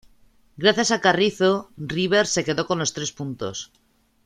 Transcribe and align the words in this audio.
Gracias 0.57 0.89
a 0.89 0.99
Carrizo, 0.99 1.69
River 1.77 2.25
se 2.25 2.43
quedó 2.43 2.65
con 2.65 2.79
los 2.79 2.93
tres 2.93 3.11
puntos. 3.11 3.71